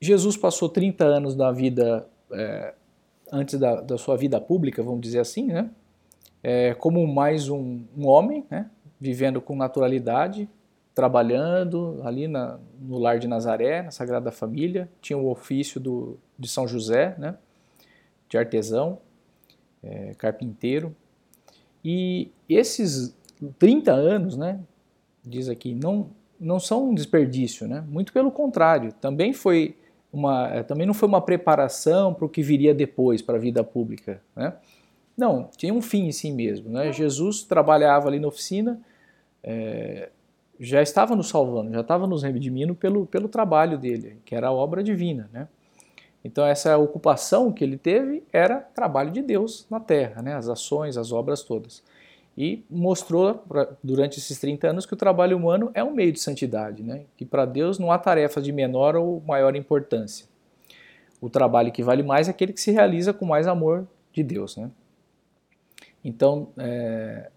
Jesus 0.00 0.38
passou 0.38 0.70
30 0.70 1.04
anos 1.04 1.34
da 1.34 1.52
vida 1.52 2.08
é, 2.32 2.74
antes 3.32 3.58
da, 3.58 3.80
da, 3.80 3.98
sua 3.98 4.16
vida 4.16 4.40
pública, 4.40 4.82
vamos 4.82 5.00
dizer 5.00 5.20
assim, 5.20 5.46
né? 5.46 5.70
É, 6.42 6.74
como 6.74 7.06
mais 7.06 7.48
um, 7.48 7.82
um, 7.96 8.06
homem, 8.06 8.44
né? 8.50 8.70
vivendo 8.98 9.40
com 9.40 9.54
naturalidade, 9.54 10.48
trabalhando 10.94 12.00
ali 12.02 12.26
na, 12.26 12.58
no 12.80 12.98
lar 12.98 13.18
de 13.18 13.28
Nazaré, 13.28 13.82
na 13.82 13.90
Sagrada 13.90 14.30
Família, 14.30 14.90
tinha 15.00 15.18
o 15.18 15.30
ofício 15.30 15.78
do, 15.80 16.18
de 16.38 16.48
São 16.48 16.66
José, 16.66 17.14
né? 17.18 17.36
de 18.28 18.38
artesão, 18.38 18.98
é, 19.82 20.14
carpinteiro. 20.14 20.94
E 21.84 22.30
esses 22.48 23.14
30 23.58 23.92
anos, 23.92 24.36
né, 24.36 24.60
diz 25.24 25.48
aqui, 25.48 25.74
não, 25.74 26.10
não 26.38 26.58
são 26.58 26.90
um 26.90 26.94
desperdício, 26.94 27.66
né? 27.68 27.84
muito 27.88 28.12
pelo 28.12 28.30
contrário, 28.30 28.92
também 28.94 29.32
foi 29.32 29.76
uma, 30.12 30.48
eh, 30.48 30.62
também 30.62 30.86
não 30.86 30.94
foi 30.94 31.08
uma 31.08 31.20
preparação 31.20 32.12
para 32.12 32.24
o 32.24 32.28
que 32.28 32.42
viria 32.42 32.74
depois, 32.74 33.22
para 33.22 33.36
a 33.36 33.40
vida 33.40 33.62
pública. 33.62 34.20
Né? 34.34 34.52
Não, 35.16 35.48
tinha 35.56 35.72
um 35.72 35.82
fim 35.82 36.06
em 36.06 36.12
si 36.12 36.30
mesmo. 36.30 36.70
Né? 36.70 36.92
Jesus 36.92 37.42
trabalhava 37.42 38.08
ali 38.08 38.18
na 38.18 38.28
oficina, 38.28 38.80
é, 39.42 40.10
já 40.58 40.82
estava 40.82 41.14
nos 41.14 41.28
salvando, 41.28 41.72
já 41.72 41.80
estava 41.80 42.06
nos 42.06 42.22
redimindo 42.22 42.74
pelo, 42.74 43.06
pelo 43.06 43.28
trabalho 43.28 43.78
dele, 43.78 44.18
que 44.24 44.34
era 44.34 44.48
a 44.48 44.52
obra 44.52 44.82
divina. 44.82 45.28
Né? 45.32 45.48
Então, 46.24 46.44
essa 46.44 46.76
ocupação 46.76 47.52
que 47.52 47.64
ele 47.64 47.78
teve 47.78 48.22
era 48.32 48.60
trabalho 48.60 49.10
de 49.10 49.22
Deus 49.22 49.66
na 49.70 49.80
terra, 49.80 50.20
né? 50.22 50.34
as 50.34 50.48
ações, 50.48 50.96
as 50.96 51.12
obras 51.12 51.42
todas. 51.42 51.82
E 52.42 52.64
mostrou 52.70 53.34
pra, 53.34 53.68
durante 53.84 54.18
esses 54.18 54.38
30 54.38 54.68
anos 54.68 54.86
que 54.86 54.94
o 54.94 54.96
trabalho 54.96 55.36
humano 55.36 55.70
é 55.74 55.84
um 55.84 55.92
meio 55.92 56.10
de 56.10 56.18
santidade, 56.18 56.82
né? 56.82 57.02
que 57.14 57.26
para 57.26 57.44
Deus 57.44 57.78
não 57.78 57.92
há 57.92 57.98
tarefa 57.98 58.40
de 58.40 58.50
menor 58.50 58.96
ou 58.96 59.20
maior 59.26 59.54
importância. 59.54 60.24
O 61.20 61.28
trabalho 61.28 61.70
que 61.70 61.82
vale 61.82 62.02
mais 62.02 62.28
é 62.28 62.30
aquele 62.30 62.54
que 62.54 62.60
se 62.62 62.70
realiza 62.70 63.12
com 63.12 63.26
mais 63.26 63.46
amor 63.46 63.86
de 64.10 64.22
Deus. 64.22 64.56
Né? 64.56 64.70
Então, 66.02 66.48
é, 66.56 67.30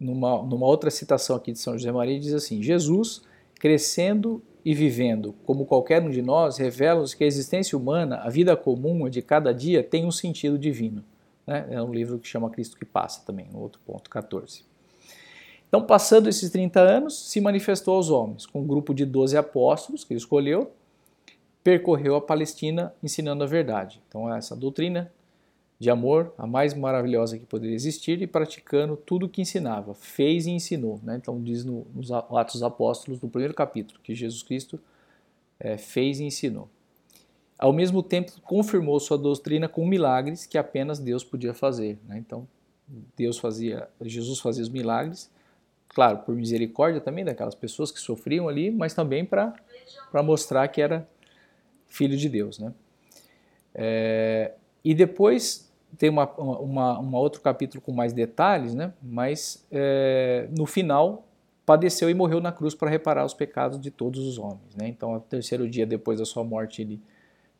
numa, 0.00 0.42
numa 0.42 0.66
outra 0.66 0.90
citação 0.90 1.36
aqui 1.36 1.52
de 1.52 1.58
São 1.58 1.74
José 1.76 1.92
Maria, 1.92 2.18
diz 2.18 2.32
assim: 2.32 2.62
Jesus, 2.62 3.20
crescendo 3.56 4.42
e 4.64 4.72
vivendo 4.72 5.34
como 5.44 5.66
qualquer 5.66 6.02
um 6.02 6.08
de 6.08 6.22
nós, 6.22 6.56
revela-nos 6.56 7.12
que 7.12 7.22
a 7.22 7.26
existência 7.26 7.76
humana, 7.76 8.16
a 8.16 8.30
vida 8.30 8.56
comum 8.56 9.10
de 9.10 9.20
cada 9.20 9.52
dia, 9.52 9.82
tem 9.82 10.06
um 10.06 10.10
sentido 10.10 10.58
divino. 10.58 11.04
Né? 11.46 11.66
É 11.70 11.82
um 11.82 11.92
livro 11.92 12.18
que 12.18 12.26
chama 12.26 12.50
Cristo 12.50 12.76
que 12.76 12.84
Passa 12.84 13.24
também, 13.24 13.46
no 13.52 13.60
outro 13.60 13.80
ponto, 13.86 14.10
14. 14.10 14.64
Então, 15.68 15.82
passando 15.82 16.28
esses 16.28 16.50
30 16.50 16.80
anos, 16.80 17.28
se 17.28 17.40
manifestou 17.40 17.96
aos 17.96 18.08
homens, 18.08 18.46
com 18.46 18.60
um 18.60 18.66
grupo 18.66 18.94
de 18.94 19.04
12 19.04 19.36
apóstolos 19.36 20.04
que 20.04 20.12
ele 20.12 20.18
escolheu, 20.18 20.72
percorreu 21.62 22.14
a 22.14 22.20
Palestina 22.20 22.94
ensinando 23.02 23.42
a 23.42 23.46
verdade. 23.46 24.00
Então, 24.08 24.32
essa 24.32 24.54
doutrina 24.54 25.12
de 25.78 25.90
amor, 25.90 26.32
a 26.38 26.46
mais 26.46 26.72
maravilhosa 26.72 27.38
que 27.38 27.44
poderia 27.44 27.74
existir, 27.74 28.22
e 28.22 28.26
praticando 28.26 28.96
tudo 28.96 29.26
o 29.26 29.28
que 29.28 29.42
ensinava, 29.42 29.92
fez 29.92 30.46
e 30.46 30.50
ensinou. 30.50 31.00
Né? 31.02 31.16
Então, 31.16 31.42
diz 31.42 31.64
no, 31.64 31.86
nos 31.94 32.10
Atos 32.10 32.62
Apóstolos, 32.62 33.20
no 33.20 33.28
primeiro 33.28 33.52
capítulo, 33.52 34.00
que 34.02 34.14
Jesus 34.14 34.42
Cristo 34.42 34.80
é, 35.60 35.76
fez 35.76 36.20
e 36.20 36.24
ensinou. 36.24 36.68
Ao 37.58 37.72
mesmo 37.72 38.02
tempo, 38.02 38.32
confirmou 38.42 39.00
sua 39.00 39.16
doutrina 39.16 39.68
com 39.68 39.86
milagres 39.86 40.44
que 40.44 40.58
apenas 40.58 40.98
Deus 40.98 41.24
podia 41.24 41.54
fazer. 41.54 41.98
Né? 42.06 42.18
Então, 42.18 42.46
Deus 43.16 43.38
fazia, 43.38 43.88
Jesus 44.00 44.40
fazia 44.40 44.62
os 44.62 44.68
milagres, 44.68 45.30
claro, 45.88 46.18
por 46.18 46.34
misericórdia 46.34 47.00
também 47.00 47.24
daquelas 47.24 47.54
pessoas 47.54 47.90
que 47.90 47.98
sofriam 47.98 48.48
ali, 48.48 48.70
mas 48.70 48.92
também 48.94 49.24
para 49.24 49.54
mostrar 50.22 50.68
que 50.68 50.82
era 50.82 51.08
filho 51.86 52.16
de 52.16 52.28
Deus. 52.28 52.58
Né? 52.58 52.72
É, 53.74 54.52
e 54.84 54.94
depois 54.94 55.72
tem 55.96 56.10
uma, 56.10 56.30
uma, 56.32 56.98
uma, 56.98 57.18
outro 57.18 57.40
capítulo 57.40 57.80
com 57.80 57.92
mais 57.92 58.12
detalhes, 58.12 58.74
né? 58.74 58.92
mas 59.02 59.66
é, 59.70 60.46
no 60.56 60.66
final 60.66 61.26
padeceu 61.64 62.08
e 62.10 62.14
morreu 62.14 62.40
na 62.40 62.52
cruz 62.52 62.74
para 62.74 62.90
reparar 62.90 63.24
os 63.24 63.34
pecados 63.34 63.80
de 63.80 63.90
todos 63.90 64.24
os 64.24 64.38
homens. 64.38 64.74
Né? 64.76 64.88
Então, 64.88 65.14
no 65.14 65.20
terceiro 65.20 65.68
dia 65.68 65.86
depois 65.86 66.18
da 66.18 66.24
sua 66.24 66.44
morte, 66.44 66.82
ele 66.82 67.00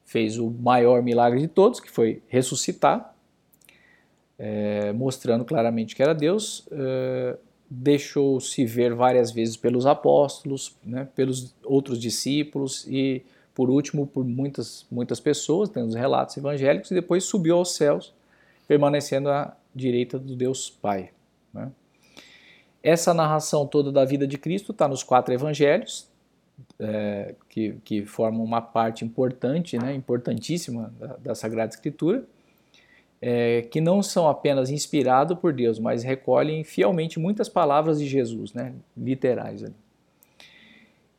fez 0.07 0.39
o 0.39 0.49
maior 0.49 1.03
milagre 1.03 1.41
de 1.41 1.49
todos, 1.49 1.81
que 1.81 1.91
foi 1.91 2.23
ressuscitar, 2.29 3.15
é, 4.39 4.93
mostrando 4.93 5.45
claramente 5.45 5.95
que 5.95 6.03
era 6.03 6.15
Deus. 6.15 6.67
É, 6.71 7.37
Deixou-se 7.69 8.65
ver 8.65 8.95
várias 8.95 9.33
vezes 9.33 9.57
pelos 9.57 9.87
apóstolos, 9.87 10.77
né, 10.85 11.09
pelos 11.17 11.53
outros 11.65 11.99
discípulos 11.99 12.87
e, 12.87 13.25
por 13.53 13.69
último, 13.69 14.07
por 14.07 14.25
muitas, 14.25 14.87
muitas 14.89 15.19
pessoas, 15.19 15.69
tem 15.69 15.83
os 15.83 15.97
relatos 15.97 16.37
evangélicos, 16.37 16.93
e 16.93 16.95
depois 16.95 17.25
subiu 17.25 17.57
aos 17.57 17.75
céus, 17.75 18.15
permanecendo 18.69 19.29
à 19.29 19.57
direita 19.75 20.17
do 20.17 20.37
Deus 20.37 20.71
Pai. 20.71 21.11
Né. 21.53 21.73
Essa 22.81 23.13
narração 23.13 23.67
toda 23.67 23.91
da 23.91 24.05
vida 24.05 24.29
de 24.29 24.39
Cristo 24.39 24.71
está 24.71 24.87
nos 24.87 25.03
quatro 25.03 25.35
evangelhos, 25.35 26.09
é, 26.79 27.35
que, 27.49 27.75
que, 27.85 28.05
formam 28.05 28.45
uma 28.45 28.61
parte 28.61 29.05
importante, 29.05 29.79
né, 29.79 29.95
importantíssima 29.95 30.93
da, 30.99 31.17
da 31.17 31.35
Sagrada 31.35 31.75
Escritura, 31.75 32.25
é, 33.21 33.63
que 33.63 33.81
não 33.81 34.03
são 34.03 34.29
apenas 34.29 34.71
inspirados 34.71 35.39
por 35.39 35.53
Deus, 35.53 35.79
mas 35.79 36.03
recolhem 36.03 36.63
fielmente 36.65 37.19
muitas 37.19 37.49
palavras 37.49 37.99
de 37.99 38.07
Jesus, 38.07 38.53
né, 38.53 38.75
literais. 38.97 39.65
Ali. 39.65 39.75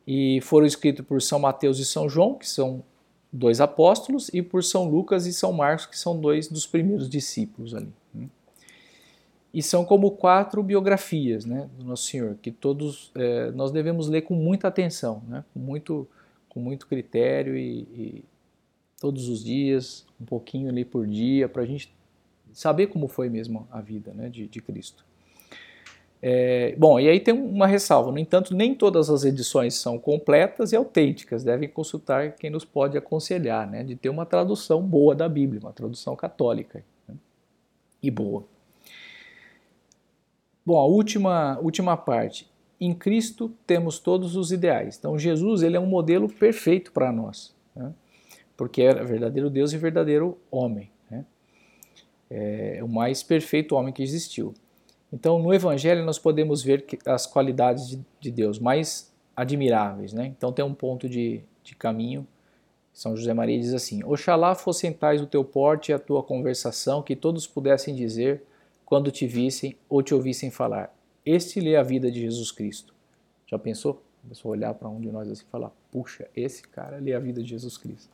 E 0.06 0.40
foram 0.40 0.66
escritos 0.66 1.04
por 1.04 1.20
São 1.20 1.38
Mateus 1.38 1.78
e 1.78 1.84
São 1.84 2.08
João, 2.08 2.34
que 2.34 2.48
são 2.48 2.82
dois 3.32 3.60
apóstolos, 3.60 4.30
e 4.32 4.40
por 4.40 4.64
São 4.64 4.88
Lucas 4.88 5.26
e 5.26 5.32
São 5.32 5.52
Marcos, 5.52 5.86
que 5.86 5.98
são 5.98 6.18
dois 6.18 6.48
dos 6.48 6.66
primeiros 6.66 7.08
discípulos 7.10 7.74
ali. 7.74 7.92
E 9.58 9.62
são 9.62 9.84
como 9.84 10.12
quatro 10.12 10.62
biografias 10.62 11.44
né, 11.44 11.68
do 11.76 11.84
Nosso 11.84 12.04
Senhor, 12.04 12.36
que 12.40 12.52
todos 12.52 13.10
é, 13.16 13.50
nós 13.50 13.72
devemos 13.72 14.08
ler 14.08 14.22
com 14.22 14.32
muita 14.32 14.68
atenção, 14.68 15.20
né, 15.26 15.44
com, 15.52 15.58
muito, 15.58 16.06
com 16.48 16.60
muito 16.60 16.86
critério 16.86 17.56
e, 17.56 17.80
e 17.92 18.24
todos 19.00 19.28
os 19.28 19.42
dias, 19.42 20.06
um 20.20 20.24
pouquinho 20.24 20.68
ali 20.68 20.84
por 20.84 21.08
dia, 21.08 21.48
para 21.48 21.62
a 21.62 21.66
gente 21.66 21.92
saber 22.52 22.86
como 22.86 23.08
foi 23.08 23.28
mesmo 23.28 23.66
a 23.68 23.80
vida 23.80 24.12
né, 24.14 24.28
de, 24.28 24.46
de 24.46 24.62
Cristo. 24.62 25.04
É, 26.22 26.76
bom, 26.78 27.00
e 27.00 27.08
aí 27.08 27.18
tem 27.18 27.34
uma 27.34 27.66
ressalva, 27.66 28.12
no 28.12 28.18
entanto, 28.20 28.54
nem 28.54 28.76
todas 28.76 29.10
as 29.10 29.24
edições 29.24 29.74
são 29.74 29.98
completas 29.98 30.70
e 30.70 30.76
autênticas, 30.76 31.42
devem 31.42 31.68
consultar 31.68 32.30
quem 32.36 32.48
nos 32.48 32.64
pode 32.64 32.96
aconselhar, 32.96 33.68
né, 33.68 33.82
de 33.82 33.96
ter 33.96 34.08
uma 34.08 34.24
tradução 34.24 34.80
boa 34.80 35.16
da 35.16 35.28
Bíblia, 35.28 35.60
uma 35.60 35.72
tradução 35.72 36.14
católica 36.14 36.84
né, 37.08 37.16
e 38.00 38.08
boa. 38.08 38.44
Bom, 40.68 40.76
a 40.76 40.84
última, 40.84 41.58
última 41.62 41.96
parte. 41.96 42.46
Em 42.78 42.92
Cristo 42.92 43.50
temos 43.66 43.98
todos 43.98 44.36
os 44.36 44.52
ideais. 44.52 44.98
Então, 44.98 45.18
Jesus 45.18 45.62
ele 45.62 45.78
é 45.78 45.80
um 45.80 45.86
modelo 45.86 46.28
perfeito 46.28 46.92
para 46.92 47.10
nós, 47.10 47.56
né? 47.74 47.90
porque 48.54 48.82
é 48.82 48.92
verdadeiro 49.02 49.48
Deus 49.48 49.72
e 49.72 49.78
verdadeiro 49.78 50.36
homem. 50.50 50.90
Né? 51.10 51.24
É 52.28 52.80
o 52.82 52.86
mais 52.86 53.22
perfeito 53.22 53.74
homem 53.76 53.94
que 53.94 54.02
existiu. 54.02 54.52
Então, 55.10 55.38
no 55.38 55.54
Evangelho, 55.54 56.04
nós 56.04 56.18
podemos 56.18 56.62
ver 56.62 56.84
as 57.06 57.26
qualidades 57.26 57.88
de, 57.88 58.04
de 58.20 58.30
Deus 58.30 58.58
mais 58.58 59.10
admiráveis. 59.34 60.12
Né? 60.12 60.26
Então, 60.26 60.52
tem 60.52 60.62
um 60.62 60.74
ponto 60.74 61.08
de, 61.08 61.40
de 61.64 61.74
caminho. 61.74 62.26
São 62.92 63.16
José 63.16 63.32
Maria 63.32 63.58
diz 63.58 63.72
assim: 63.72 64.04
Oxalá 64.04 64.54
fossem 64.54 64.92
tais 64.92 65.22
o 65.22 65.26
teu 65.26 65.42
porte 65.42 65.92
e 65.92 65.94
a 65.94 65.98
tua 65.98 66.22
conversação, 66.22 67.02
que 67.02 67.16
todos 67.16 67.46
pudessem 67.46 67.94
dizer 67.94 68.42
quando 68.88 69.10
te 69.10 69.26
vissem 69.26 69.76
ou 69.86 70.02
te 70.02 70.14
ouvissem 70.14 70.50
falar. 70.50 70.96
Este 71.22 71.60
lê 71.60 71.76
a 71.76 71.82
vida 71.82 72.10
de 72.10 72.22
Jesus 72.22 72.50
Cristo. 72.50 72.94
Já 73.46 73.58
pensou? 73.58 74.02
A 74.24 74.28
pessoa 74.30 74.52
olhar 74.52 74.72
para 74.72 74.88
um 74.88 74.98
de 74.98 75.12
nós 75.12 75.30
assim 75.30 75.44
e 75.46 75.50
falar: 75.50 75.70
puxa, 75.92 76.26
esse 76.34 76.62
cara 76.62 76.96
lê 76.96 77.12
a 77.12 77.20
vida 77.20 77.42
de 77.42 77.50
Jesus 77.50 77.76
Cristo. 77.76 78.10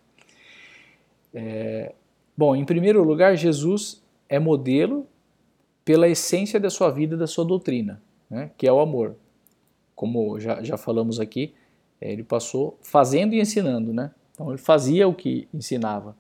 É, 1.33 1.95
bom, 2.37 2.57
em 2.57 2.65
primeiro 2.65 3.05
lugar, 3.05 3.37
Jesus 3.37 4.03
é 4.29 4.41
modelo 4.41 5.07
pela 5.85 6.09
essência 6.09 6.59
da 6.59 6.69
sua 6.69 6.91
vida, 6.91 7.17
da 7.17 7.29
sua 7.29 7.45
doutrina, 7.45 8.03
né, 8.29 8.51
que 8.59 8.67
é 8.67 8.73
o 8.73 8.81
amor. 8.81 9.15
Como 9.95 10.41
já, 10.41 10.61
já 10.61 10.77
falamos 10.77 11.21
aqui, 11.21 11.55
é, 12.01 12.11
ele 12.11 12.25
passou 12.25 12.77
fazendo 12.83 13.33
e 13.33 13.41
ensinando, 13.41 13.93
né? 13.93 14.11
Então 14.33 14.49
ele 14.49 14.59
fazia 14.59 15.07
o 15.07 15.15
que 15.15 15.47
ensinava. 15.55 16.17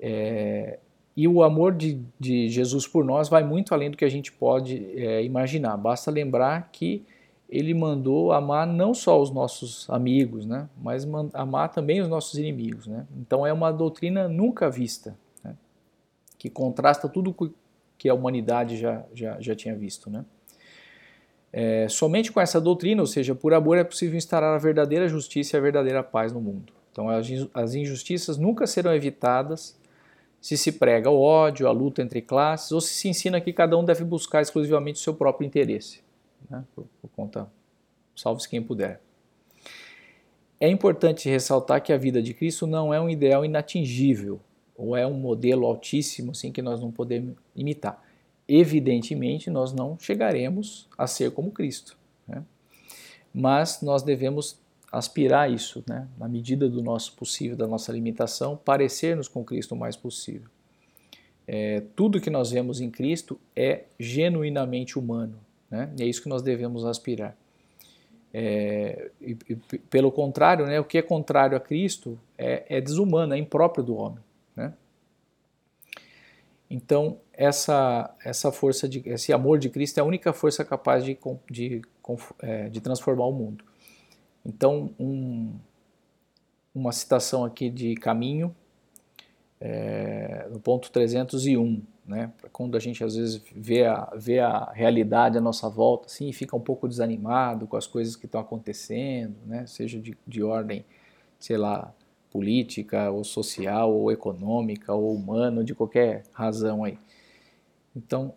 É, 0.00 0.78
e 1.16 1.26
o 1.26 1.42
amor 1.42 1.72
de, 1.72 2.00
de, 2.20 2.48
Jesus 2.48 2.86
por 2.86 3.02
nós 3.02 3.28
vai 3.28 3.42
muito 3.42 3.72
além 3.72 3.90
do 3.90 3.96
que 3.96 4.04
a 4.04 4.08
gente 4.08 4.30
pode 4.30 4.84
é, 4.94 5.24
imaginar. 5.24 5.76
Basta 5.78 6.10
lembrar 6.10 6.68
que 6.70 7.02
ele 7.48 7.72
mandou 7.72 8.32
amar 8.32 8.66
não 8.66 8.92
só 8.92 9.20
os 9.20 9.30
nossos 9.30 9.88
amigos, 9.88 10.44
né, 10.44 10.68
mas 10.76 11.06
amar 11.32 11.70
também 11.70 12.02
os 12.02 12.08
nossos 12.08 12.38
inimigos. 12.38 12.86
Né? 12.86 13.06
Então 13.16 13.46
é 13.46 13.52
uma 13.52 13.72
doutrina 13.72 14.28
nunca 14.28 14.68
vista, 14.68 15.16
né, 15.42 15.54
que 16.36 16.50
contrasta 16.50 17.08
tudo 17.08 17.34
que 17.96 18.08
a 18.08 18.14
humanidade 18.14 18.76
já, 18.76 19.04
já, 19.14 19.40
já 19.40 19.54
tinha 19.54 19.74
visto. 19.74 20.10
Né? 20.10 20.24
É, 21.50 21.88
somente 21.88 22.30
com 22.30 22.40
essa 22.40 22.60
doutrina, 22.60 23.00
ou 23.00 23.06
seja, 23.06 23.34
por 23.34 23.54
amor, 23.54 23.78
é 23.78 23.84
possível 23.84 24.18
instaurar 24.18 24.54
a 24.54 24.58
verdadeira 24.58 25.08
justiça 25.08 25.56
e 25.56 25.58
a 25.58 25.62
verdadeira 25.62 26.02
paz 26.02 26.30
no 26.30 26.40
mundo. 26.40 26.74
Então 26.92 27.08
as 27.54 27.74
injustiças 27.74 28.36
nunca 28.36 28.66
serão 28.66 28.94
evitadas 28.94 29.78
se 30.40 30.56
se 30.56 30.72
prega 30.72 31.10
o 31.10 31.20
ódio, 31.20 31.66
a 31.66 31.72
luta 31.72 32.02
entre 32.02 32.22
classes, 32.22 32.72
ou 32.72 32.80
se 32.80 32.94
se 32.94 33.08
ensina 33.08 33.40
que 33.40 33.52
cada 33.52 33.76
um 33.76 33.84
deve 33.84 34.04
buscar 34.04 34.42
exclusivamente 34.42 34.96
o 34.96 35.02
seu 35.02 35.14
próprio 35.14 35.46
interesse, 35.46 36.00
né? 36.48 36.64
por, 36.74 36.86
por 37.00 37.10
conta, 37.10 37.50
salve-se 38.14 38.48
quem 38.48 38.62
puder. 38.62 39.00
É 40.58 40.68
importante 40.68 41.28
ressaltar 41.28 41.82
que 41.82 41.92
a 41.92 41.98
vida 41.98 42.22
de 42.22 42.32
Cristo 42.32 42.66
não 42.66 42.92
é 42.92 43.00
um 43.00 43.10
ideal 43.10 43.44
inatingível, 43.44 44.40
ou 44.76 44.96
é 44.96 45.06
um 45.06 45.14
modelo 45.14 45.66
altíssimo 45.66 46.32
assim 46.32 46.52
que 46.52 46.62
nós 46.62 46.80
não 46.80 46.90
podemos 46.90 47.34
imitar. 47.54 48.02
Evidentemente, 48.48 49.50
nós 49.50 49.72
não 49.72 49.98
chegaremos 49.98 50.88
a 50.96 51.06
ser 51.06 51.32
como 51.32 51.50
Cristo, 51.50 51.96
né? 52.26 52.44
mas 53.34 53.82
nós 53.82 54.02
devemos 54.02 54.58
aspirar 54.96 55.42
a 55.42 55.48
isso, 55.48 55.84
né? 55.86 56.08
na 56.18 56.26
medida 56.26 56.68
do 56.68 56.82
nosso 56.82 57.12
possível, 57.14 57.56
da 57.56 57.66
nossa 57.66 57.92
limitação, 57.92 58.56
parecer-nos 58.56 59.28
com 59.28 59.44
Cristo 59.44 59.74
o 59.74 59.78
mais 59.78 59.94
possível. 59.94 60.48
É, 61.46 61.82
tudo 61.94 62.20
que 62.20 62.30
nós 62.30 62.50
vemos 62.50 62.80
em 62.80 62.90
Cristo 62.90 63.38
é 63.54 63.84
genuinamente 64.00 64.98
humano, 64.98 65.38
né? 65.70 65.92
e 65.98 66.02
é 66.02 66.06
isso 66.06 66.22
que 66.22 66.28
nós 66.28 66.42
devemos 66.42 66.84
aspirar. 66.84 67.36
É, 68.32 69.10
e, 69.20 69.36
e, 69.48 69.56
pelo 69.78 70.10
contrário, 70.10 70.66
né, 70.66 70.80
o 70.80 70.84
que 70.84 70.98
é 70.98 71.02
contrário 71.02 71.56
a 71.56 71.60
Cristo 71.60 72.18
é, 72.36 72.64
é 72.68 72.80
desumano, 72.80 73.34
é 73.34 73.38
impróprio 73.38 73.84
do 73.84 73.96
homem. 73.96 74.22
Né? 74.54 74.72
Então, 76.68 77.18
essa, 77.32 78.14
essa 78.24 78.50
força, 78.50 78.88
de, 78.88 79.02
esse 79.06 79.32
amor 79.32 79.58
de 79.58 79.68
Cristo 79.68 79.98
é 79.98 80.00
a 80.00 80.04
única 80.04 80.32
força 80.32 80.64
capaz 80.64 81.04
de, 81.04 81.16
de, 81.50 81.82
é, 82.40 82.68
de 82.68 82.80
transformar 82.80 83.26
o 83.26 83.32
mundo. 83.32 83.64
Então, 84.46 84.94
um, 84.98 85.52
uma 86.72 86.92
citação 86.92 87.44
aqui 87.44 87.68
de 87.68 87.96
Caminho, 87.96 88.54
é, 89.60 90.46
no 90.52 90.60
ponto 90.60 90.90
301, 90.92 91.82
né? 92.06 92.32
Quando 92.52 92.76
a 92.76 92.80
gente 92.80 93.02
às 93.02 93.16
vezes 93.16 93.42
vê 93.52 93.84
a, 93.84 94.08
vê 94.14 94.38
a 94.38 94.70
realidade 94.70 95.36
à 95.36 95.40
nossa 95.40 95.68
volta, 95.68 96.06
assim, 96.06 96.32
fica 96.32 96.54
um 96.54 96.60
pouco 96.60 96.86
desanimado 96.86 97.66
com 97.66 97.76
as 97.76 97.88
coisas 97.88 98.14
que 98.14 98.26
estão 98.26 98.40
acontecendo, 98.40 99.34
né? 99.44 99.66
Seja 99.66 99.98
de, 99.98 100.16
de 100.24 100.42
ordem, 100.44 100.84
sei 101.40 101.56
lá, 101.56 101.92
política, 102.30 103.10
ou 103.10 103.24
social, 103.24 103.92
ou 103.92 104.12
econômica, 104.12 104.94
ou 104.94 105.12
humana, 105.12 105.64
de 105.64 105.74
qualquer 105.74 106.22
razão 106.32 106.84
aí. 106.84 106.96
Então, 107.96 108.34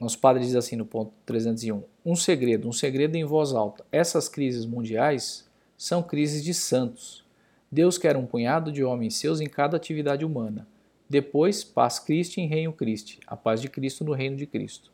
nosso 0.00 0.18
padre 0.18 0.42
diz 0.42 0.56
assim 0.56 0.74
no 0.74 0.84
ponto 0.84 1.12
301: 1.24 1.84
um 2.04 2.16
segredo, 2.16 2.68
um 2.68 2.72
segredo 2.72 3.14
em 3.14 3.24
voz 3.24 3.52
alta. 3.52 3.84
Essas 3.92 4.28
crises 4.28 4.66
mundiais 4.66 5.48
são 5.82 6.00
crises 6.00 6.44
de 6.44 6.54
santos. 6.54 7.24
Deus 7.68 7.98
quer 7.98 8.16
um 8.16 8.24
punhado 8.24 8.70
de 8.70 8.84
homens 8.84 9.16
seus 9.16 9.40
em 9.40 9.48
cada 9.48 9.76
atividade 9.76 10.24
humana. 10.24 10.64
Depois, 11.10 11.64
paz 11.64 11.98
Cristo 11.98 12.38
em 12.38 12.46
reino 12.46 12.72
Cristo, 12.72 13.18
a 13.26 13.36
paz 13.36 13.60
de 13.60 13.68
Cristo 13.68 14.04
no 14.04 14.12
reino 14.12 14.36
de 14.36 14.46
Cristo. 14.46 14.92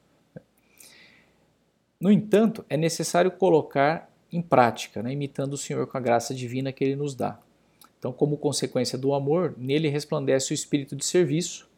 No 2.00 2.11
entanto, 2.11 2.64
é 2.71 2.76
necessário 2.78 3.30
colocar 3.30 4.11
em 4.33 4.40
prática, 4.40 5.02
né, 5.02 5.12
imitando 5.12 5.52
o 5.52 5.59
Senhor 5.59 5.87
com 5.87 5.99
a 5.99 6.00
graça 6.00 6.35
divina 6.35 6.73
que 6.73 6.83
Ele 6.83 6.97
nos 6.97 7.14
dá. 7.14 7.38
Então, 7.99 8.11
como 8.11 8.38
consequência 8.38 8.97
do 8.97 9.12
amor, 9.12 9.54
nele 9.59 9.88
resplandece 9.90 10.52
o 10.52 10.54
espírito 10.54 10.97
de 10.97 11.04
serviço. 11.04 11.68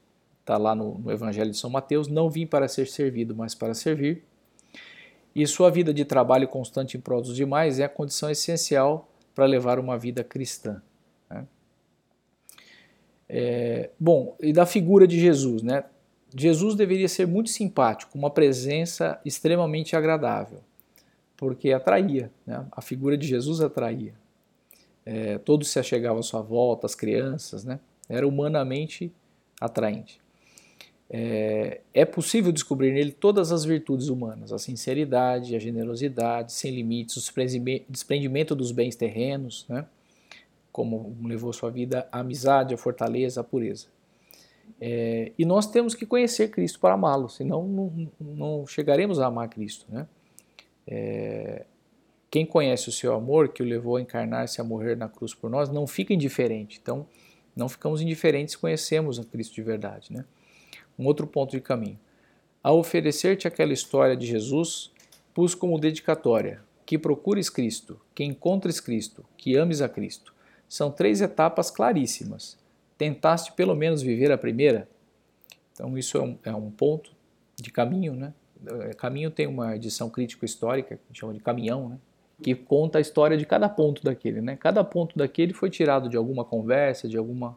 Está 0.40 0.56
lá 0.56 0.72
no, 0.72 0.98
no, 0.98 1.10
Evangelho 1.10 1.50
de 1.50 1.56
São 1.56 1.68
Mateus: 1.68 2.06
Não 2.06 2.30
vim 2.30 2.46
para 2.46 2.68
ser 2.68 2.86
servido, 2.86 3.34
mas 3.34 3.56
para 3.56 3.74
servir. 3.74 4.22
E 5.34 5.46
sua 5.46 5.70
vida 5.70 5.94
de 5.94 6.04
trabalho 6.04 6.48
constante 6.48 6.96
em 6.96 7.00
prol 7.00 7.22
dos 7.22 7.36
demais 7.36 7.78
é 7.78 7.84
a 7.84 7.88
condição 7.88 8.30
essencial 8.30 9.08
para 9.34 9.46
levar 9.46 9.78
uma 9.78 9.96
vida 9.96 10.24
cristã. 10.24 10.82
É, 13.32 13.90
bom, 13.98 14.34
e 14.40 14.52
da 14.52 14.66
figura 14.66 15.06
de 15.06 15.16
Jesus, 15.20 15.62
né? 15.62 15.84
Jesus 16.36 16.74
deveria 16.74 17.08
ser 17.08 17.28
muito 17.28 17.48
simpático, 17.48 18.18
uma 18.18 18.28
presença 18.28 19.20
extremamente 19.24 19.94
agradável, 19.94 20.60
porque 21.36 21.72
atraía, 21.72 22.30
né? 22.44 22.66
a 22.72 22.82
figura 22.82 23.16
de 23.16 23.28
Jesus 23.28 23.60
atraía. 23.60 24.14
É, 25.06 25.38
todos 25.38 25.70
se 25.70 25.78
achegavam 25.78 26.18
à 26.18 26.22
sua 26.22 26.42
volta, 26.42 26.86
as 26.86 26.94
crianças, 26.96 27.64
né? 27.64 27.78
era 28.08 28.26
humanamente 28.26 29.12
atraente. 29.60 30.20
É, 31.12 31.80
é, 31.92 32.04
possível 32.04 32.52
descobrir 32.52 32.92
nele 32.92 33.10
todas 33.10 33.50
as 33.50 33.64
virtudes 33.64 34.08
humanas, 34.08 34.52
a 34.52 34.58
sinceridade, 34.58 35.56
a 35.56 35.58
generosidade, 35.58 36.52
sem 36.52 36.70
limites, 36.72 37.16
o 37.16 37.32
desprendimento 37.88 38.54
dos 38.54 38.70
bens 38.70 38.94
terrenos, 38.94 39.66
né? 39.68 39.86
como 40.70 41.16
levou 41.24 41.52
sua 41.52 41.68
vida, 41.68 42.06
a 42.12 42.20
amizade, 42.20 42.72
a 42.72 42.78
fortaleza, 42.78 43.40
a 43.40 43.44
pureza. 43.44 43.86
É, 44.80 45.32
e 45.36 45.44
nós 45.44 45.66
temos 45.66 45.96
que 45.96 46.06
conhecer 46.06 46.48
Cristo 46.48 46.78
para 46.78 46.94
amá-lo, 46.94 47.28
senão 47.28 47.66
não, 47.66 48.08
não, 48.20 48.66
chegaremos 48.68 49.18
a 49.18 49.26
amar 49.26 49.48
Cristo. 49.48 49.86
Né? 49.88 50.06
É, 50.86 51.66
quem 52.30 52.46
conhece 52.46 52.88
o 52.88 52.92
seu 52.92 53.12
amor, 53.14 53.48
que 53.48 53.64
o 53.64 53.66
levou 53.66 53.96
a 53.96 54.00
encarnar-se 54.00 54.60
a 54.60 54.64
morrer 54.64 54.96
na 54.96 55.08
cruz 55.08 55.34
por 55.34 55.50
nós, 55.50 55.68
não 55.68 55.88
fica 55.88 56.14
indiferente. 56.14 56.78
Então, 56.80 57.04
não 57.56 57.68
ficamos 57.68 58.00
indiferentes 58.00 58.52
se 58.52 58.58
conhecemos 58.58 59.18
a 59.18 59.24
Cristo 59.24 59.56
de 59.56 59.62
verdade. 59.62 60.12
Né? 60.12 60.24
Um 61.00 61.06
outro 61.06 61.26
ponto 61.26 61.52
de 61.52 61.60
caminho. 61.60 61.98
Ao 62.62 62.78
oferecer-te 62.78 63.48
aquela 63.48 63.72
história 63.72 64.14
de 64.14 64.26
Jesus, 64.26 64.92
pus 65.32 65.54
como 65.54 65.78
dedicatória 65.78 66.62
que 66.84 66.98
procures 66.98 67.48
Cristo, 67.48 68.00
que 68.12 68.24
encontres 68.24 68.80
Cristo, 68.80 69.24
que 69.36 69.56
ames 69.56 69.80
a 69.80 69.88
Cristo. 69.88 70.34
São 70.68 70.90
três 70.90 71.20
etapas 71.20 71.70
claríssimas. 71.70 72.58
Tentaste 72.98 73.52
pelo 73.52 73.76
menos 73.76 74.02
viver 74.02 74.32
a 74.32 74.36
primeira? 74.36 74.88
Então, 75.72 75.96
isso 75.96 76.18
é 76.18 76.20
um, 76.20 76.38
é 76.44 76.52
um 76.52 76.68
ponto 76.68 77.12
de 77.54 77.70
caminho, 77.70 78.14
né? 78.14 78.34
É, 78.66 78.92
caminho 78.92 79.30
tem 79.30 79.46
uma 79.46 79.76
edição 79.76 80.10
crítico-histórica, 80.10 80.96
que 80.96 81.16
chama 81.16 81.32
de 81.32 81.38
Caminhão, 81.38 81.90
né? 81.90 81.98
que 82.42 82.56
conta 82.56 82.98
a 82.98 83.00
história 83.00 83.36
de 83.36 83.46
cada 83.46 83.68
ponto 83.68 84.02
daquele. 84.02 84.40
Né? 84.40 84.56
Cada 84.56 84.82
ponto 84.82 85.16
daquele 85.16 85.52
foi 85.52 85.70
tirado 85.70 86.08
de 86.08 86.16
alguma 86.16 86.44
conversa, 86.44 87.08
de 87.08 87.16
alguma 87.16 87.56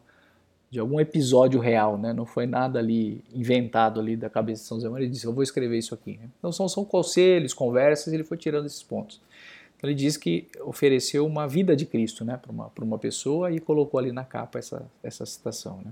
de 0.73 0.79
algum 0.79 0.99
episódio 0.99 1.59
real, 1.59 1.97
né? 1.97 2.11
não 2.11 2.25
foi 2.25 2.47
nada 2.47 2.79
ali 2.79 3.23
inventado 3.33 3.99
ali 3.99 4.15
da 4.15 4.29
cabeça 4.29 4.63
de 4.63 4.67
São 4.67 4.79
Zé 4.79 4.89
Maria, 4.89 5.05
ele 5.05 5.13
disse, 5.13 5.25
eu 5.25 5.33
vou 5.33 5.43
escrever 5.43 5.77
isso 5.77 5.93
aqui. 5.93 6.19
Então 6.39 6.51
são, 6.51 6.67
são 6.67 6.83
conselhos, 6.83 7.53
conversas, 7.53 8.11
ele 8.11 8.23
foi 8.23 8.37
tirando 8.37 8.65
esses 8.65 8.81
pontos 8.81 9.21
ele 9.83 9.93
diz 9.93 10.15
que 10.15 10.47
ofereceu 10.61 11.25
uma 11.25 11.45
vida 11.45 11.75
de 11.75 11.85
Cristo 11.85 12.23
né, 12.23 12.37
para 12.37 12.51
uma, 12.51 12.71
uma 12.81 12.97
pessoa 12.97 13.51
e 13.51 13.59
colocou 13.59 13.99
ali 13.99 14.13
na 14.13 14.23
capa 14.23 14.57
essa, 14.57 14.89
essa 15.03 15.25
citação. 15.25 15.81
Né. 15.83 15.91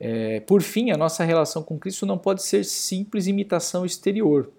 É, 0.00 0.40
por 0.40 0.62
fim, 0.62 0.90
a 0.90 0.96
nossa 0.96 1.24
relação 1.24 1.62
com 1.62 1.78
Cristo 1.78 2.06
não 2.06 2.16
pode 2.16 2.42
ser 2.42 2.64
simples 2.64 3.26
imitação 3.26 3.84
exterior. 3.84 4.50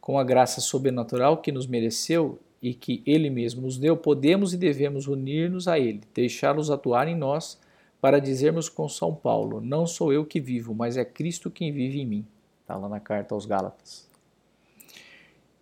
Com 0.00 0.18
a 0.18 0.24
graça 0.24 0.60
sobrenatural 0.60 1.38
que 1.38 1.50
nos 1.50 1.66
mereceu 1.66 2.38
e 2.62 2.72
que 2.72 3.02
Ele 3.04 3.28
mesmo 3.28 3.62
nos 3.62 3.78
deu, 3.78 3.96
podemos 3.96 4.54
e 4.54 4.56
devemos 4.56 5.08
unir-nos 5.08 5.66
a 5.66 5.78
Ele, 5.78 6.00
deixá-los 6.14 6.70
atuar 6.70 7.08
em 7.08 7.16
nós 7.16 7.58
para 8.00 8.20
dizermos 8.20 8.68
com 8.68 8.88
São 8.88 9.14
Paulo: 9.14 9.60
Não 9.60 9.86
sou 9.86 10.12
eu 10.12 10.24
que 10.24 10.40
vivo, 10.40 10.74
mas 10.74 10.96
é 10.96 11.04
Cristo 11.04 11.50
quem 11.50 11.72
vive 11.72 12.00
em 12.00 12.06
mim. 12.06 12.26
Está 12.60 12.76
lá 12.76 12.88
na 12.88 13.00
carta 13.00 13.34
aos 13.34 13.46
Gálatas. 13.46 14.08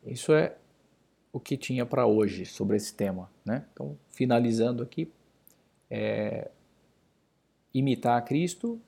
Isso 0.05 0.33
é 0.33 0.57
o 1.33 1.41
que 1.41 1.57
tinha 1.57 1.85
para 1.85 2.07
hoje 2.07 2.47
sobre 2.47 2.77
esse 2.77 2.95
tema. 2.95 3.31
Né? 3.45 3.65
Então, 3.73 3.97
finalizando 4.09 4.83
aqui, 4.83 5.13
é, 5.91 6.51
imitar 7.75 8.19
a 8.19 8.23
Cristo, 8.23 8.81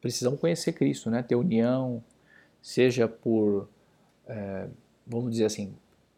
precisamos 0.00 0.38
conhecer 0.38 0.72
Cristo, 0.72 1.10
né? 1.10 1.22
ter 1.22 1.34
união, 1.34 2.02
seja 2.62 3.08
por, 3.08 3.68
é, 4.26 4.68
vamos 5.06 5.32
dizer 5.32 5.46
assim, 5.46 5.74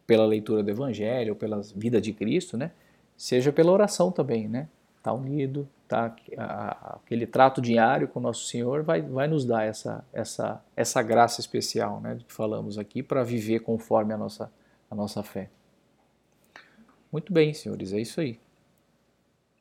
pela 0.07 0.27
leitura 0.27 0.63
do 0.63 0.71
Evangelho, 0.71 1.35
pela 1.35 1.63
vida 1.75 2.01
de 2.01 2.13
Cristo, 2.13 2.57
né? 2.57 2.73
seja 3.17 3.53
pela 3.53 3.73
oração 3.73 4.11
também, 4.11 4.49
né? 4.49 4.69
Tá 5.03 5.13
unido, 5.13 5.69
tá 5.93 6.97
aquele 7.05 7.27
trato 7.27 7.61
diário 7.61 8.09
com 8.09 8.21
nosso 8.21 8.47
Senhor 8.47 8.83
vai, 8.83 9.03
vai 9.03 9.29
nos 9.29 9.45
dar 9.45 9.65
essa 9.65 10.05
essa 10.13 10.63
essa 10.77 11.03
graça 11.03 11.41
especial, 11.41 12.01
né, 12.01 12.19
que 12.27 12.33
falamos 12.33 12.79
aqui 12.79 13.03
para 13.03 13.23
viver 13.23 13.61
conforme 13.61 14.13
a 14.13 14.19
nossa 14.19 14.51
a 14.91 14.95
nossa 14.95 15.23
fé. 15.23 15.51
Muito 17.11 17.33
bem, 17.33 17.53
senhores, 17.53 17.93
é 17.93 18.01
isso 18.01 18.21
aí. 18.21 18.39